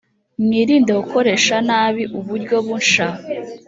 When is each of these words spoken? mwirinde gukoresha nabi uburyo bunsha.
mwirinde 0.43 0.91
gukoresha 0.99 1.55
nabi 1.67 2.03
uburyo 2.19 2.55
bunsha. 2.65 3.05